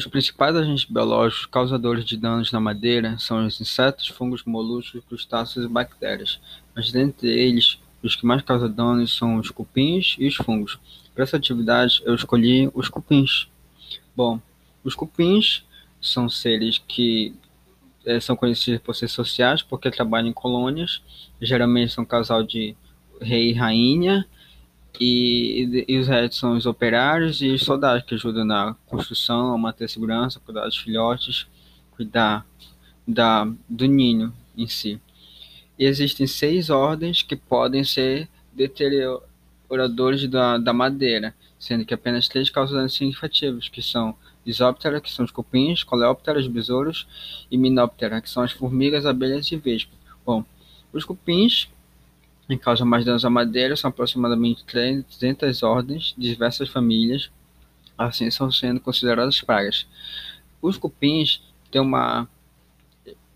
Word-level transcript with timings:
Os 0.00 0.06
principais 0.06 0.56
agentes 0.56 0.86
biológicos 0.86 1.44
causadores 1.44 2.06
de 2.06 2.16
danos 2.16 2.50
na 2.50 2.58
madeira 2.58 3.18
são 3.18 3.44
os 3.44 3.60
insetos, 3.60 4.08
fungos, 4.08 4.42
moluscos, 4.44 5.04
crustáceos 5.06 5.66
e 5.66 5.68
bactérias, 5.68 6.40
mas 6.74 6.90
dentre 6.90 7.28
eles, 7.28 7.78
os 8.02 8.16
que 8.16 8.24
mais 8.24 8.40
causam 8.40 8.72
danos 8.72 9.14
são 9.14 9.36
os 9.36 9.50
cupins 9.50 10.16
e 10.18 10.26
os 10.26 10.36
fungos. 10.36 10.80
Para 11.14 11.24
essa 11.24 11.36
atividade, 11.36 12.00
eu 12.06 12.14
escolhi 12.14 12.70
os 12.72 12.88
cupins. 12.88 13.46
Bom, 14.16 14.40
os 14.82 14.94
cupins 14.94 15.66
são 16.00 16.30
seres 16.30 16.78
que 16.78 17.34
é, 18.06 18.18
são 18.20 18.34
conhecidos 18.34 18.80
por 18.80 18.96
ser 18.96 19.08
sociais 19.08 19.62
porque 19.62 19.90
trabalham 19.90 20.30
em 20.30 20.32
colônias, 20.32 21.02
geralmente 21.42 21.92
são 21.92 22.04
um 22.04 22.06
casal 22.06 22.42
de 22.42 22.74
rei 23.20 23.50
e 23.50 23.52
rainha, 23.52 24.26
e, 24.98 25.84
e 25.86 25.98
os 25.98 26.08
restos 26.08 26.38
são 26.38 26.56
os 26.56 26.66
operários 26.66 27.40
e 27.40 27.50
os 27.50 27.62
soldados 27.62 28.02
que 28.04 28.14
ajudam 28.14 28.44
na 28.44 28.74
construção, 28.86 29.54
a 29.54 29.58
manter 29.58 29.84
a 29.84 29.88
segurança, 29.88 30.40
cuidar 30.40 30.64
dos 30.64 30.76
filhotes, 30.76 31.46
cuidar 31.92 32.46
da, 33.06 33.46
do 33.68 33.86
ninho 33.86 34.32
em 34.56 34.66
si. 34.66 35.00
E 35.78 35.84
existem 35.84 36.26
seis 36.26 36.70
ordens 36.70 37.22
que 37.22 37.36
podem 37.36 37.84
ser 37.84 38.28
deterioradores 38.52 40.28
da, 40.28 40.58
da 40.58 40.72
madeira, 40.72 41.34
sendo 41.58 41.84
que 41.84 41.94
apenas 41.94 42.28
três 42.28 42.50
causam 42.50 42.76
danos 42.76 42.94
significativos, 42.94 43.68
que 43.68 43.82
são 43.82 44.14
Isóptera, 44.44 45.00
que 45.00 45.10
são 45.10 45.24
os 45.24 45.30
cupins, 45.30 45.82
Coleóptera, 45.82 46.38
os 46.38 46.46
besouros, 46.46 47.06
e 47.50 47.58
Minóptera, 47.58 48.20
que 48.20 48.30
são 48.30 48.42
as 48.42 48.52
formigas, 48.52 49.04
abelhas 49.06 49.50
e 49.52 49.56
vespas. 49.56 49.98
Bom, 50.24 50.44
os 50.92 51.04
cupins 51.04 51.68
em 52.52 52.58
causa 52.58 52.84
mais 52.84 53.04
danos 53.04 53.24
à 53.24 53.30
madeira, 53.30 53.76
são 53.76 53.88
aproximadamente 53.88 54.64
300 54.64 55.62
ordens 55.62 56.14
de 56.16 56.28
diversas 56.28 56.68
famílias, 56.68 57.30
assim 57.96 58.30
são 58.30 58.50
sendo 58.50 58.80
consideradas 58.80 59.40
pragas. 59.40 59.86
Os 60.60 60.76
cupins 60.76 61.42
têm 61.70 61.80
uma 61.80 62.28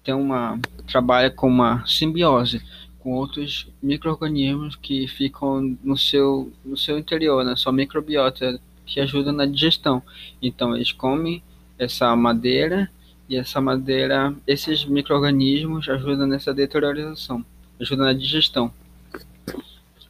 tem 0.03 0.15
uma 0.15 0.59
trabalha 0.87 1.31
com 1.31 1.49
uma 1.49 1.87
simbiose 1.87 2.63
com 2.99 3.13
outros 3.13 3.69
microrganismos 3.83 4.77
que 4.77 5.07
ficam 5.07 5.77
no 5.83 5.97
seu 5.97 6.51
no 6.65 6.77
seu 6.77 6.99
interior, 6.99 7.45
na 7.45 7.55
sua 7.55 7.73
microbiota, 7.73 8.59
que 8.87 8.99
ajuda 8.99 9.31
na 9.31 9.45
digestão. 9.47 10.03
Então 10.41 10.75
eles 10.75 10.91
comem 10.93 11.43
essa 11.79 12.15
madeira 12.17 12.91
e 13.29 13.37
essa 13.37 13.61
madeira, 13.61 14.35
esses 14.47 14.85
microrganismos 14.85 15.89
ajudam 15.89 16.27
nessa 16.27 16.53
deterioração, 16.53 17.45
ajudam 17.81 18.07
na 18.07 18.13
digestão. 18.13 18.73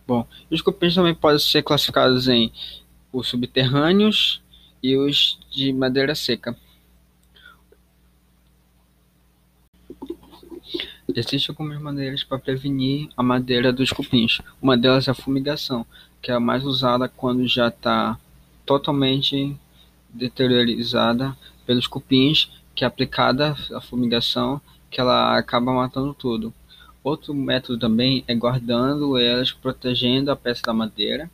Bom, 0.06 0.26
os 0.50 0.60
cupins 0.60 0.94
também 0.94 1.14
podem 1.14 1.38
ser 1.38 1.62
classificados 1.62 2.28
em 2.28 2.52
os 3.12 3.28
subterrâneos 3.28 4.42
e 4.82 4.96
os 4.96 5.38
de 5.50 5.72
madeira 5.72 6.14
seca. 6.14 6.56
Existem 11.08 11.40
algumas 11.48 11.80
maneiras 11.80 12.24
para 12.24 12.38
prevenir 12.38 13.08
a 13.16 13.22
madeira 13.22 13.72
dos 13.72 13.90
cupins. 13.90 14.40
Uma 14.60 14.76
delas 14.76 15.06
é 15.06 15.12
a 15.12 15.14
fumigação, 15.14 15.86
que 16.20 16.30
é 16.30 16.34
a 16.34 16.40
mais 16.40 16.64
usada 16.64 17.08
quando 17.08 17.46
já 17.46 17.68
está 17.68 18.18
totalmente 18.66 19.56
deteriorizada 20.08 21.36
pelos 21.64 21.86
cupins, 21.86 22.50
que 22.74 22.84
é 22.84 22.86
aplicada 22.86 23.56
a 23.72 23.80
fumigação, 23.80 24.60
que 24.90 25.00
ela 25.00 25.38
acaba 25.38 25.72
matando 25.72 26.12
tudo. 26.14 26.52
Outro 27.04 27.34
método 27.34 27.78
também 27.78 28.24
é 28.26 28.34
guardando 28.34 29.18
elas, 29.18 29.52
protegendo 29.52 30.30
a 30.30 30.36
peça 30.36 30.62
da 30.64 30.72
madeira. 30.72 31.30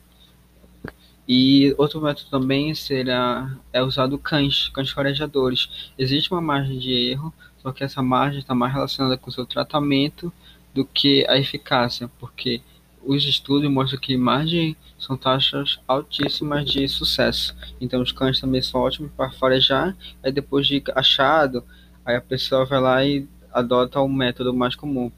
E 1.25 1.73
outro 1.77 2.01
método 2.01 2.29
também 2.29 2.75
será 2.75 3.49
é 3.71 3.81
usado 3.81 4.17
cães, 4.17 4.67
cães 4.67 4.89
farejadores. 4.89 5.93
Existe 5.97 6.29
uma 6.29 6.41
margem 6.41 6.77
de 6.77 6.91
erro, 6.91 7.33
só 7.59 7.71
que 7.71 7.85
essa 7.85 8.01
margem 8.01 8.41
está 8.41 8.53
mais 8.53 8.73
relacionada 8.73 9.17
com 9.17 9.29
o 9.29 9.33
seu 9.33 9.45
tratamento 9.45 10.33
do 10.73 10.83
que 10.83 11.25
a 11.29 11.37
eficácia, 11.37 12.11
porque 12.19 12.61
os 13.01 13.23
estudos 13.23 13.71
mostram 13.71 13.97
que 13.97 14.17
margem 14.17 14.75
são 14.99 15.15
taxas 15.15 15.79
altíssimas 15.87 16.69
de 16.69 16.85
sucesso. 16.89 17.55
Então 17.79 18.01
os 18.01 18.11
cães 18.11 18.41
também 18.41 18.61
são 18.61 18.81
ótimos 18.81 19.09
para 19.15 19.31
farejar, 19.31 19.95
aí 20.21 20.33
depois 20.33 20.67
de 20.67 20.83
achado, 20.95 21.63
aí 22.03 22.17
a 22.17 22.21
pessoa 22.21 22.65
vai 22.65 22.81
lá 22.81 23.05
e 23.05 23.25
adota 23.53 24.01
o 24.01 24.09
método 24.09 24.53
mais 24.53 24.75
comum 24.75 25.09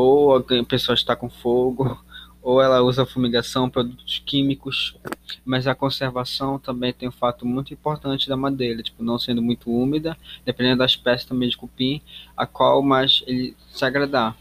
ou 0.00 0.36
a 0.36 0.64
pessoa 0.66 0.94
está 0.94 1.14
com 1.14 1.28
fogo, 1.28 2.02
ou 2.42 2.60
ela 2.60 2.80
usa 2.80 3.04
fumigação, 3.04 3.68
produtos 3.68 4.22
químicos, 4.24 4.96
mas 5.44 5.66
a 5.66 5.74
conservação 5.74 6.58
também 6.58 6.92
tem 6.92 7.08
um 7.08 7.12
fato 7.12 7.46
muito 7.46 7.72
importante 7.74 8.28
da 8.28 8.36
madeira, 8.36 8.82
tipo, 8.82 9.02
não 9.02 9.18
sendo 9.18 9.42
muito 9.42 9.70
úmida, 9.70 10.16
dependendo 10.44 10.78
da 10.78 10.86
espécie 10.86 11.26
também 11.26 11.48
de 11.48 11.56
cupim, 11.56 12.00
a 12.36 12.46
qual 12.46 12.82
mais 12.82 13.22
ele 13.26 13.54
se 13.70 13.84
agradar. 13.84 14.36